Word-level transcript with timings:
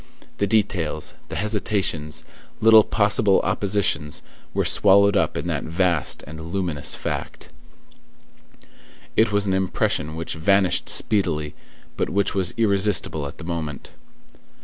The 0.39 0.47
details, 0.47 1.13
the 1.29 1.35
hesitations, 1.35 2.23
little 2.59 2.83
possible 2.83 3.39
oppositions, 3.43 4.23
were 4.51 4.65
swallowed 4.65 5.15
up 5.15 5.37
in 5.37 5.45
that 5.45 5.63
vast 5.65 6.23
and 6.25 6.41
luminous 6.41 6.95
fact. 6.95 7.49
It 9.15 9.31
was 9.31 9.45
an 9.45 9.53
impression 9.53 10.15
which 10.15 10.33
vanished 10.33 10.89
speedily, 10.89 11.53
but 11.97 12.09
which 12.09 12.33
was 12.33 12.55
irresistible 12.57 13.27
at 13.27 13.37
the 13.37 13.43
moment. 13.43 13.91